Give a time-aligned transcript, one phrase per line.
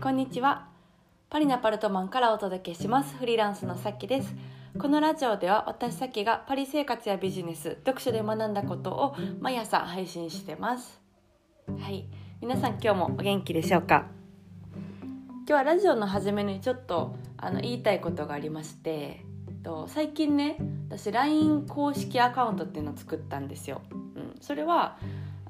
[0.00, 0.68] こんにちは。
[1.28, 3.16] パリナパルトマンからお届けします。
[3.16, 4.32] フリーランスのさっきです。
[4.78, 11.00] このラジオでは私さっきがパリ生活やビジネス読書で学んだことを毎朝配信してます。
[11.80, 12.06] はい。
[12.40, 14.06] 皆さん今日もお元気でしょうか？
[14.74, 19.24] 今日はラジオの初めにちょっとあの言いたいことがありまして
[19.64, 24.96] と最近ね私 LINE 公式アカウントっていうのを作ったんですよ、うん、それは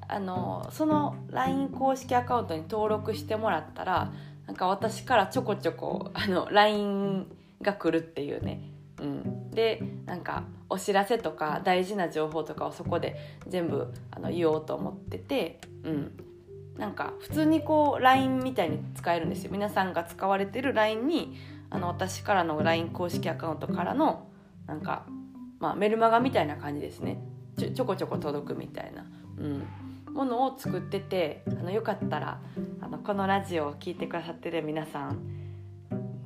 [0.09, 4.13] あのその LINE 公式アカウントに登録してもらったら
[4.49, 7.27] なんか私からちょこちょこあの LINE
[7.61, 8.63] が来るっていうね、
[8.99, 16.13] うん、でなんかお知らせとか大事な情報とかをそこで全部あの言おうと思ってて、うん、
[16.79, 19.51] なんか普通にこう LINE みたいに使えるんですよ。
[19.53, 21.37] 皆さんが使われてる LINE に
[21.69, 24.29] あの私からの LINE 公式アカウントからの
[24.67, 25.05] なんか、
[25.61, 27.19] まあ、メルマガみたいな感じですね。
[27.59, 29.05] ちょちょこちょこ届くみたいな。
[29.37, 29.88] うん。
[30.19, 32.41] ものを作っててあのよかったら
[32.81, 35.21] あのこのラジオを聴いてくださってる皆さん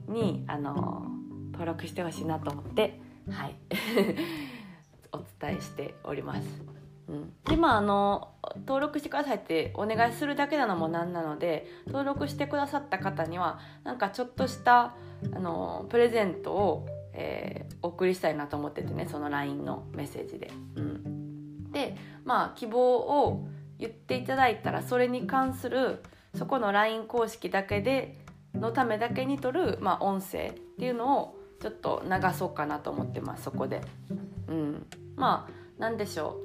[0.09, 1.05] にあの
[1.53, 2.99] 登録してほしいなと思って
[3.31, 3.55] はい
[5.13, 6.65] お伝えしております。
[7.09, 14.95] うん、でまああの登録してくださいってお願いするだけなのもなんなので登録してくださった方にはなんかちょっとした
[15.35, 20.51] あのプレゼントを、えー、お送りしたいなと思っててねその LINE のメッセージで。
[20.77, 23.49] うん、でまあ希望を
[23.83, 26.05] 言っていただいたらそれに関する
[26.37, 28.17] そこの LINE 公式だけで
[28.55, 33.81] のためだけに撮る、まあ、音声っていうのをちょっと流そうかなと思ってますそこで。
[34.49, 36.39] うん、まあ何でしょ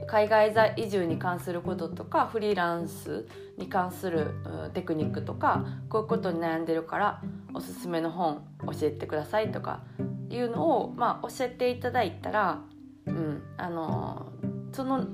[0.00, 3.26] う海外移住に関することとかフリーランス
[3.58, 4.34] に関する
[4.72, 7.22] テクニックとかこういうことに悩んでるから
[7.54, 9.82] おすすめの本教えてくださいとか
[10.30, 12.60] いうのを、まあ、教えていただいたら、
[13.06, 14.32] うん、あの
[14.72, 15.06] その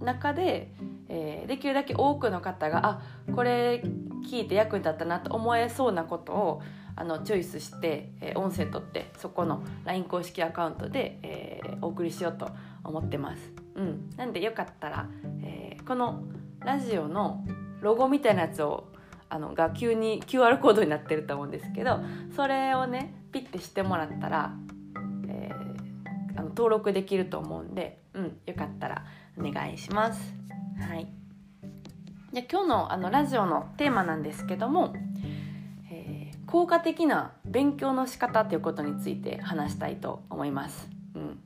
[0.00, 0.74] 中で
[1.08, 3.02] えー、できるだけ多くの方があ
[3.34, 3.82] これ
[4.26, 6.62] 聞いて役に立ったなと思えそうなことを
[6.96, 12.50] あのチョイスして、えー、音声取ってそこの LINE 公式アカウントで、えー、お送りしようと
[12.84, 13.52] 思ってます。
[13.74, 15.08] うん、なんでよかったら、
[15.42, 16.22] えー、この
[16.60, 17.44] ラジオの
[17.80, 18.88] ロゴみたいなやつを
[19.28, 22.00] あのが急に QR コードになってると思うんですけど
[22.36, 24.54] それをねピッてしてもらったら、
[25.28, 29.04] えー、あの登録できると思うんで、うん、よかったら
[29.36, 30.43] お願いします。
[30.78, 31.06] はい、
[32.32, 34.92] で今日のあのラジオのテーマなんですけども、
[35.90, 40.88] えー、効果的な勉強の仕方ということについて話したいと思います。
[41.14, 41.40] うん、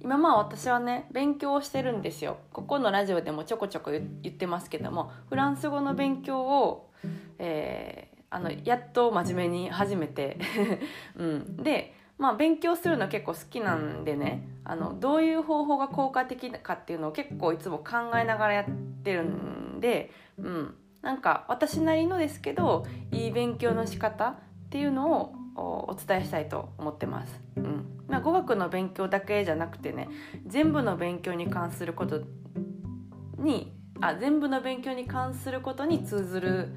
[0.00, 2.36] 今まあ私はね勉強をしてるんですよ。
[2.52, 6.90] ここのラジオでもちょこちょこ言ってますけどもフランス語の勉強を、
[7.38, 10.38] えー、あのやっと真面目に始めて、
[11.16, 18.64] うん、でまあ勉強するの結構好きなんでねあのどういう方法が効果的かっていうのを結構いつも考えながらやっ
[19.02, 24.34] てるんで、うん、なんか私なりのですけどいい勉強の仕方っ
[24.70, 25.34] ていうのを
[25.88, 27.40] お伝えしたいと思ってます。
[27.56, 30.08] うんまあ、語学の勉強だけじゃなくてね
[30.46, 32.22] 全部の勉強に関すること
[33.38, 36.68] にあ全部の勉強に関することに通ずる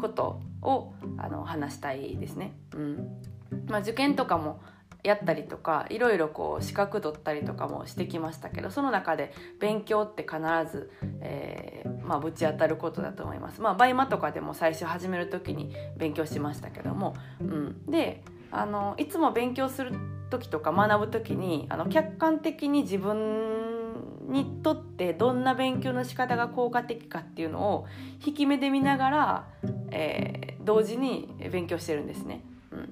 [0.00, 2.56] ことをあの話したいですね。
[2.74, 3.37] うん
[3.68, 4.60] まあ、受験とかも
[5.04, 10.38] やったりとかいろいろこう資格取ったりとかもしてきましたけどその中で勉強って必
[10.70, 13.60] ず、えー、まあ、ぶち当たることだと思います。
[13.60, 19.92] まあ、 BUYMA とかでも最初始める時に勉強しましたけども、うん、であのいつも勉強する
[20.30, 27.86] 時とか学ぶ時にあの客観的に自分にとってどんな勉強の仕方が効果的かっていうのを
[28.24, 29.48] 引き目で見ながら、
[29.90, 32.42] えー、同時に勉強してるんですね。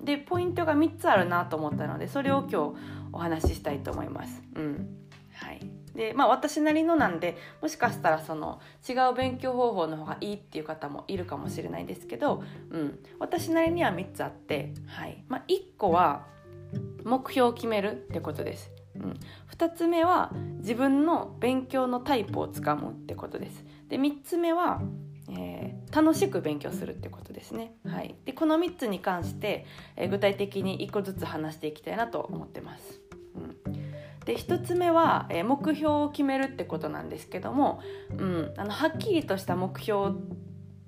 [0.06, 2.76] でポイントが3つあるなと思ったのでそれを今日
[3.12, 4.42] お話ししたいと思います。
[4.54, 4.88] うん
[5.34, 5.60] はい
[5.94, 16.26] でまあ、私なりのなんでもしかしたらその違う勉強方法の方がいいっていう方もいるかもしれないですけど、うん、私なりには3つあって、はいまあ、1個は
[17.02, 18.70] 目標を決めるってことです。
[18.94, 19.20] うん、
[19.56, 23.64] 2つ目は自分の勉強のタイプをつかむってことです。
[23.88, 24.82] で3つ目は
[25.30, 27.74] えー、楽しく勉強するってことですね。
[27.86, 33.00] はい、でこの3つに関して、えー、具体的に1個ずつ話していきたいなと思ってます。
[33.34, 33.72] うん、
[34.24, 37.80] で1つ目は、えー、目標を決めるってことなんですけども、
[38.16, 40.12] うん、あのはっきりとした目標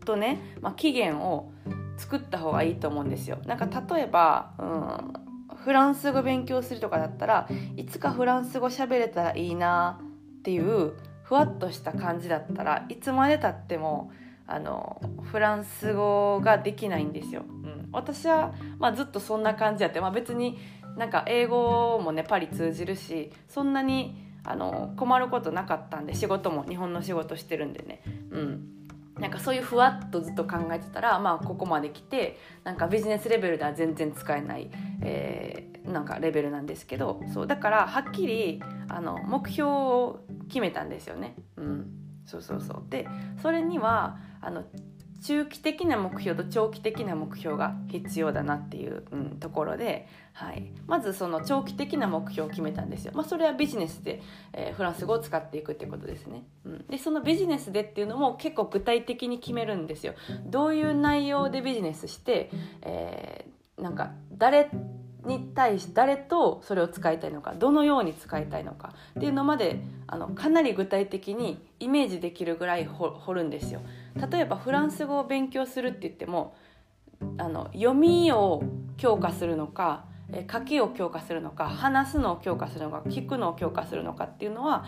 [0.05, 1.53] とね、まあ、期限を
[1.99, 3.39] 作った方がいいと思うんですよ。
[3.45, 5.13] なんか例えば、うん、
[5.57, 10.01] フランス語勉強するとかだったらいつかフランス語喋れたらいいな
[10.39, 10.95] っていう
[11.25, 14.11] ふわっとした感じだったらいつまでたっても
[14.49, 15.01] あの
[15.31, 17.45] フランス語ができないんですよ。
[17.47, 20.59] うん、私は、まあ、ずっとそんな感じやって、まあ、別に
[20.97, 28.03] なんか英語もねパリ通じるしそんなにあの困ることなかったんで仕事も日本の仕事してるんでね。
[28.31, 28.75] うん
[29.19, 34.71] なんかそういうふわっとずっと考えてたら、まあ、ここまで来てなんかビジネスレベルでは全然使えない、
[35.03, 41.35] えー、なんかレベルなんですけどそうだからはっきりあの目標を決めたんですよね。
[41.57, 41.91] うん、
[42.27, 43.09] そうそうそうで
[43.43, 44.65] それにはあの
[45.23, 53.13] 中期的な目標と長期的な目標が必要だなっていう、うん、ところで、はい、まずその長期的な目標を決めたんですよ。
[53.15, 56.45] まあ、それはビジネスで、えー、フランス語を使っていくってことですね。
[56.65, 60.15] うん、でそのビジネスでっていうのも結構具体的に決めるんですよ。
[60.47, 62.51] どういう内容でビジネスして、
[62.83, 64.71] えー、なんか誰
[65.25, 73.81] に対し誰とそれを使いたいのかどのように使いたいのかっていうのまであのかなり具体的にイメージできるぐらい掘るんですよ。
[74.31, 76.57] 例えばフランス語を勉強するって言っても
[77.39, 78.63] あの読みを
[78.97, 80.05] 強化するのか
[80.51, 84.85] 書きを強化するのか話すのを強化するのか聞くのを強化するのかっていうのは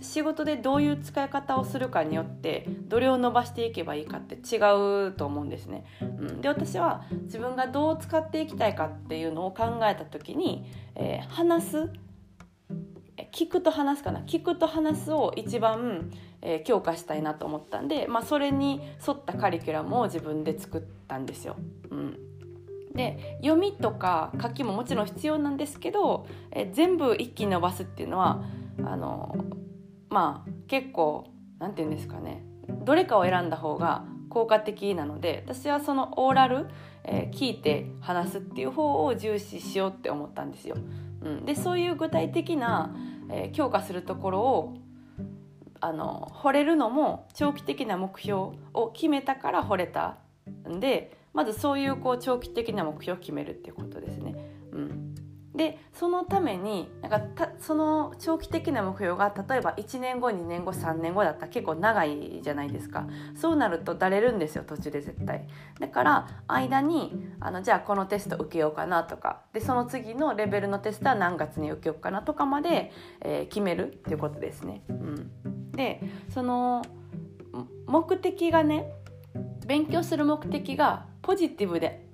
[0.00, 4.58] 仕事でどういう使い方をするかによってどれを伸ばしていけばいいかって違
[5.08, 5.84] うと思うんですね。
[6.00, 11.90] うん、で私は自分がどう使っていきたいかっていうのを考えた時に、えー、話す
[13.32, 16.10] 聞くと話すかな聞くと話すを一番、
[16.42, 21.56] えー、強化したいなと思ったんで、まあ、それに沿ったカリキュラムを自分で作ったんですよ。
[21.90, 22.18] うん
[22.94, 28.42] で読みとか書きももちろん必要なんですけど、え全部一気に伸ばすっていうのは
[28.84, 29.36] あの
[30.08, 31.28] まあ結構
[31.60, 32.44] 何て言うんですかね
[32.84, 36.66] どれかを選んだ方が効果的なので私はそのオーラル、
[37.04, 40.76] えー、聞いて話すっていう方を重視しようって思ったんですよ。
[41.22, 42.94] うん、でそういう具体的な、
[43.28, 44.74] えー、強化するところを
[45.80, 50.18] あの惚れるのも長期的な目標を決めたから惚れた
[50.68, 54.34] んでまずそういうこう長期的な目標を決めるっていうことですね。
[55.60, 63.06] でそのためになんかその長期的な目標が例えば1年後2年後3年後だったら結構長いじゃないですか。
[63.34, 65.46] そうなるとだれるんですよ途中で絶対。
[65.78, 69.42] だから間にあのじゃあこのテスト受けようかなとか。
[69.52, 72.90] でその次のレベルのテストは何月に受けようかなとかまで、
[73.20, 76.00] えー、決めるっていうことですね、うん、で
[76.32, 76.82] その
[77.86, 78.90] 目的がね
[79.66, 82.08] 勉強する目的がポジティブで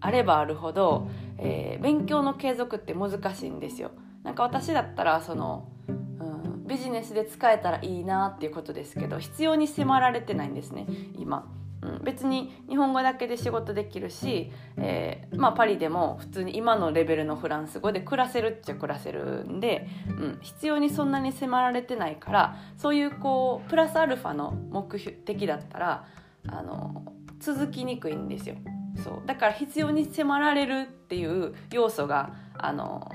[0.00, 1.08] あればあるほど
[1.40, 3.90] えー、勉強の継続って難しいんですよ。
[4.22, 10.86] なんか私だったらその、うん、ビジネスで使えたらいいなっていうことですけど必要に迫られてないんですね
[11.18, 11.50] 今。
[11.82, 26.04] うん、別に日本語だけで仕事できるし、えー、まあ、パリでも普通に今のレベルのフランス語で暮らせるっちゃ暮らせるんで、うん、必要にそんなに迫られてないからそういうこうプラスアルファの目的だったら
[26.48, 28.56] あの続きにくいんですよ。
[28.96, 29.26] そう。
[29.26, 33.10] だから必要に迫られるっていう要素があの、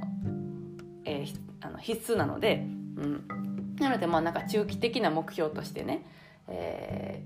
[1.06, 2.66] えー、あの必須なので、
[2.98, 3.28] うん、
[3.80, 6.06] なのでまあなんか中期的な目標としてね、
[6.48, 7.24] え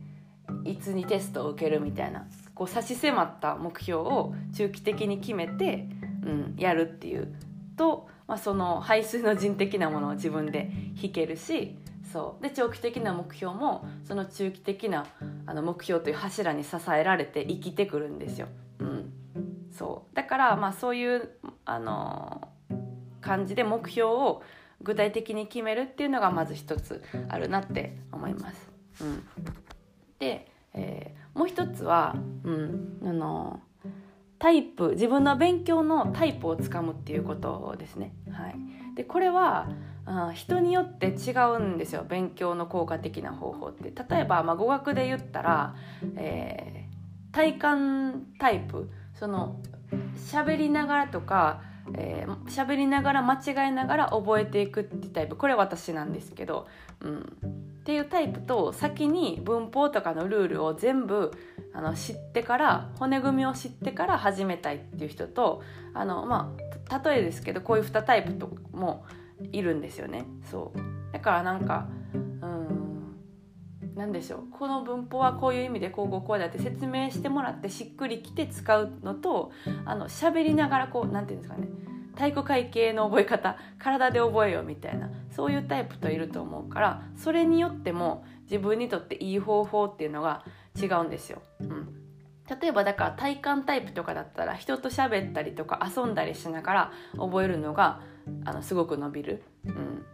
[0.47, 5.87] ー、いつにテストを受けるみたいなこう差し迫った目標を中期的に決めて、
[6.25, 7.33] うん、やるっていう
[7.77, 10.69] と、まあ、その排水の人的なものを自分で
[11.01, 11.77] 引けるし
[12.11, 15.05] そうで長期的な目標もその中期的な
[15.45, 18.47] あの目標という柱に支えられて生きてくるんですよ。
[18.79, 19.13] うん、
[19.71, 21.29] そうだからまあそういう
[21.65, 22.49] あの
[23.21, 24.41] 感じで目標を
[24.81, 28.71] 具体的に決めるっていうのがまず一つあるなって思います。
[29.01, 29.23] うん、
[30.19, 33.59] で、えー、もう一つは、うん、あの
[34.39, 38.13] タイプ自分の勉強のタイプをつかむっていうことですね。
[38.31, 38.55] はい、
[38.95, 39.69] でこれは
[40.11, 43.93] あ人によって違うんですよ勉強の効果的な方法って。
[44.09, 45.75] 例えば、まあ、語学で言ったら、
[46.15, 48.89] えー、体感タイプ。
[49.13, 49.59] その
[50.15, 51.61] 喋りながらとか
[51.95, 55.35] えー、喋りながら間違いながら覚えていくってタイプ。
[55.35, 56.67] これ私なんですけど、
[57.01, 61.31] うん、っていうタイプと先に文法とかのルールを全部
[61.73, 65.61] あの知ってから骨組みを知ってから始めたいっていう人と
[65.93, 66.53] あの、ま
[66.89, 69.05] あ、例えですけどこういう2タイプとも
[69.51, 70.25] いるんですよね。
[70.49, 70.79] そう。
[71.13, 73.15] だからなんかうん
[73.95, 74.43] 何でしょう。
[74.51, 79.51] この文法はこういう意味でこうこうこうだって説明してもらってしっくりきて使うのと
[79.85, 81.67] あの喋りながらこう何て言うんですかね。
[82.15, 83.57] 体育会系の覚え方。
[83.77, 85.09] 体で覚えようみたいな。
[85.31, 90.43] そういうタイプといると思うからそれによっても自分にとっていい方法っていうのが
[90.81, 91.41] 違うんですよ。
[91.61, 91.99] うん。
[92.61, 98.01] 例えばだから体感タイプとかだったら人と喋ったりとか遊んだりしながら覚えるのが
[98.45, 100.05] あのすごく伸びる、うん、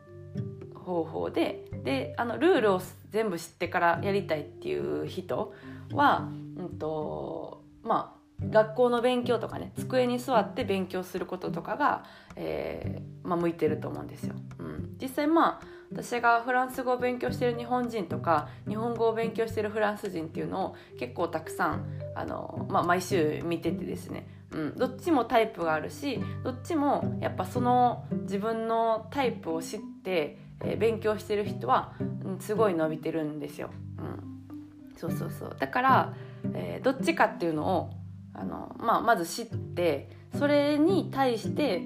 [0.76, 2.82] 方法でであのルールを
[3.12, 5.54] 全部知ってからやりたいっていう人
[5.94, 12.04] は、うんとまあ、学校の勉強とかね机に座って勉強することとかが、
[12.36, 14.36] えー、まあ、向いてると思うんですよ。
[14.60, 33.70] うん、実際まあ私がフランス語を勉強してる日本人とか日本語を勉強してるフランス人っていうのを結構たくさんあの、まあ、毎週見ててですね、うん、どっちもタイプがあるしどっちもやっぱその自分のタイプを知って、えー、勉強してる人は、うん、すごい伸びてるんですよ。
[34.00, 35.56] うん、そうそうそう。
[35.60, 36.14] だから、
[36.54, 37.90] えー、どっちかっていうのを
[38.34, 40.10] あの、まあ、まず知って
[40.40, 41.82] それに対して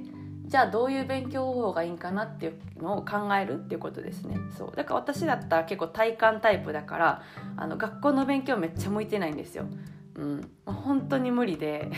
[0.45, 4.38] じゃあどういう勉強方法がいいんかなっていうのを考えるっていうことですね。
[4.55, 4.75] そう。
[4.75, 7.23] だから私だったら結構体感タイプだから
[7.57, 9.65] あの学校の勉強めっちゃ向いてないんですよ。
[10.19, 11.89] うん、本当に無理で。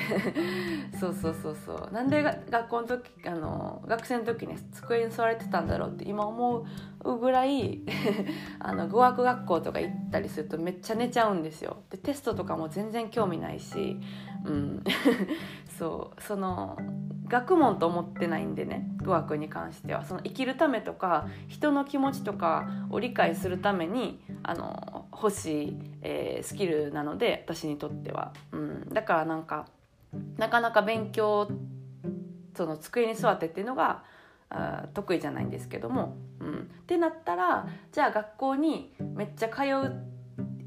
[0.99, 1.93] そうそうそうそう。
[1.93, 6.65] なんで学校の時あの学生の時ね机に座れてたんだろうって今思
[7.03, 7.81] うぐらい
[8.59, 11.77] あの語学学校とか行ったりするとめっちゃ寝ちゃうんですよ。
[11.89, 13.99] でテストとかも全然興味ないし、
[14.45, 14.83] うん、
[15.79, 16.21] そう。
[16.21, 16.77] その
[17.27, 20.03] 学問と思ってないんでね語学に関しては。
[20.05, 29.67] その生きるためとか人の気持ちとかを理解するためにあの欲しい、えー、スキルなので私にとっては、うん、だからなんか
[30.37, 31.49] なかなか勉強
[32.55, 34.03] その机に座ってっていうのが
[34.49, 39.63] あ得意じゃないんですけども、うん、ってなったらじゃあ学校にめっちゃ通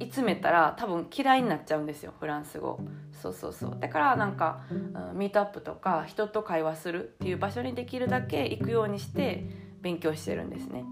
[0.01, 2.81] い詰めたら多分嫌いになっちゃうんですよフランス語。
[3.13, 3.77] そうそうそう。
[3.79, 9.45] だからなんか、うん、ミートアップとか人と会話するっていう場所にできるだけ行くようにして
[9.81, 10.85] 勉強してるんですね。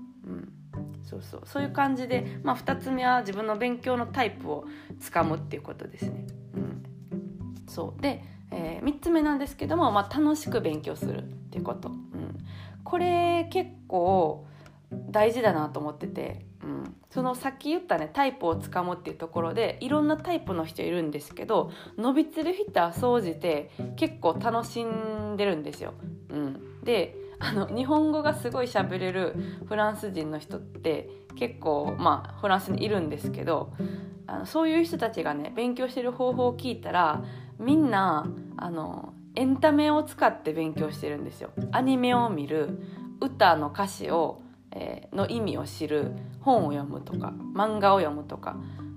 [1.03, 1.43] そうそう。
[1.45, 4.67] そういう感じで、まあ、2つ目は自分の勉強のタイプを
[5.01, 6.27] つかむっていうことですね。
[6.55, 6.83] うん。
[7.69, 8.01] そう。
[8.01, 12.39] で、えー、3つ目なんですけども、まあ、楽しく勉強するっていうこと、うん、
[12.85, 14.47] これ結構
[15.11, 25.95] 大事だなと思っててうん、そのさっき言ったねタイプをつかむっていうところでいろんなタイプの人いるんですけど伸びてる人は総じて結構楽しんでるんですよ。
[26.31, 29.35] うん、であの日本語がすごい喋れる
[29.67, 33.73] フランス人の人って結構まあフランスにいるんですけど
[34.27, 37.25] あのそういう人たちがね勉強してる方法を聞いたら
[37.59, 41.51] みんなあのエンタメを使って勉強してるんですよ。
[41.73, 42.79] アニメを見る
[43.21, 44.43] 歌の歌詞を
[44.75, 48.57] えー、の意味を知る本を読むとか漫画を読むとか、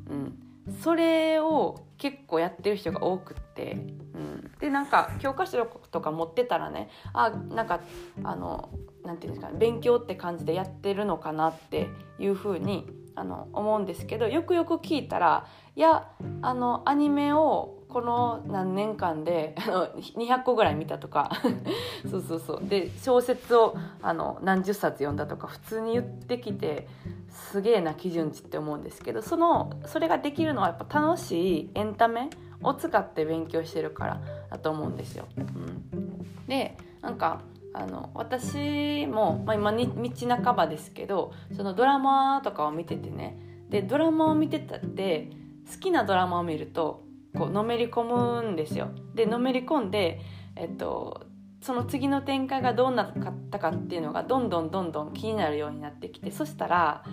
[0.10, 0.40] うん、
[0.82, 3.78] それを結構やってる人が多くって、
[4.16, 7.82] うん、でなんか教科書とか持ってたらねあなんか
[8.24, 8.70] あの
[9.04, 16.08] なんていうんですかね勉強って感じでやってるのかなっていうふうにあの思うんですけどよくよく聞いたらいや
[16.42, 21.32] あのアニメをこの何年間であの200個ぐらい見たとか
[22.10, 22.60] そうそうそう。
[22.62, 26.88] で小説をあの何十冊読んだとか普通に言ってきて
[27.30, 32.30] すげえな基準値って思うんですけどそのそれができるのはやっぱ楽しいエンタメ
[32.66, 35.26] を使って勉強してるからだと思うんですよ。
[35.38, 37.42] うん、でなんか
[37.74, 43.38] あの私も、まあ、今に道半ばですけどそのドラマとかを見ててね
[43.70, 45.30] でドラマを見てたって
[45.72, 47.04] 好きなドラマを見ると
[47.38, 48.90] こうのめり込むんですよ。
[49.14, 50.22] でのめり込んで、
[50.56, 51.26] えっと、
[51.62, 53.14] その次の展開がどうなっ
[53.50, 57.04] たかっていうのがどんどんどんどん気になるようになってきてそしたら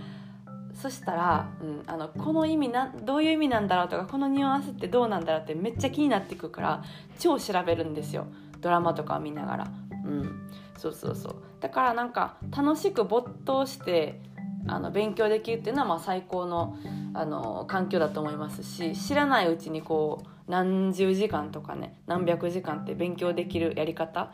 [0.75, 6.85] そしたら、うん、あのこの意味などういう意味なんだろうとかこのニュアンスってどうなんだろうってめっちゃ気になってくるから
[7.19, 8.27] 超調べるんですよ。
[8.61, 9.73] ドラマとかを見ながら。
[10.05, 11.37] うん、そうそうそう。
[11.61, 14.21] だからなんか楽しく没頭して
[14.67, 16.77] あの勉強できるっていうのはまあ最高の
[17.15, 24.33] あの環境だと思いますし知らないうちにこう何十時間とかね何百時間って勉強できるやり方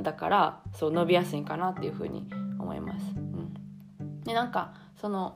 [0.00, 2.28] だからそう伸びやすいかなっていうふうに
[2.58, 3.04] 思います。
[3.16, 5.34] うん、でなんかその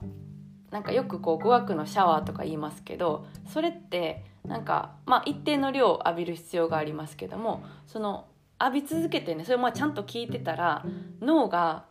[0.74, 8.26] なんかよくこう語学のシャワーとか言いますけどそれってなんかまあ一定の量浴びる必要がありますけどもその
[8.60, 10.84] 浴び続けてねそれもちゃんと聞いてたら
[11.20, 11.84] 脳が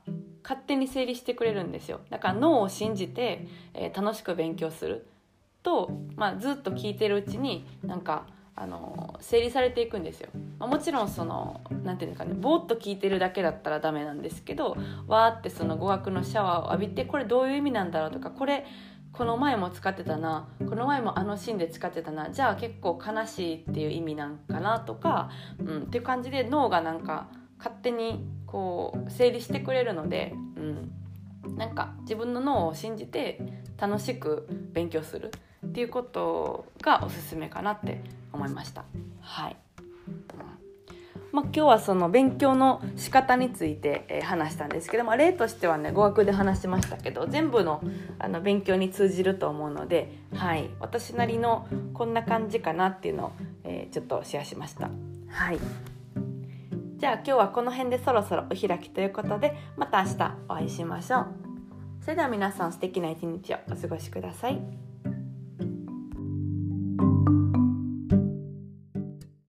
[0.44, 2.02] 勝手に整理してくれるんですよ。
[2.10, 5.08] だから脳を信じて、えー、楽しく勉強する
[5.64, 10.30] と、まあ、ずっと聞いてるうちになんかあの整理されていくんですよ、
[10.60, 18.66] まあ、もちろんその何て言うんですかねぼーっと聞いてるだけだったらダメなんですけどわーってその語学のシャワーを浴びてこれどういう意味なんだろうとかこれ
[19.12, 25.30] この前も使ってたなこの前もあのシーンで使ってたなじゃあ結構悲しいっていう意味なんかなとか、
[25.60, 33.40] うん、っていう感じで脳がなんか勝手にこう整理してくれるので、うん、なんか自分の脳を信じて
[33.78, 35.32] 楽しく勉強する
[35.66, 38.02] っていうことがおすすめかなって
[38.34, 38.84] 思いました。
[39.22, 39.58] はい、
[41.34, 47.82] まあ、今日はその勉強の仕方について、えー、話したんですけども例としてはね語学で話しましたけど全部の
[48.20, 53.32] あの勉強に通じると思うので、はい、私なりのこんな感じかなっていうのを、
[53.64, 54.90] えー、ちょっとシェアしました。
[55.30, 55.60] はい
[57.00, 61.28] じゃあ今日はこの辺でそろそろお開きということでまた明日お会いしましょう。
[62.02, 64.83] それでは皆さん素敵な一日をお過ごしください。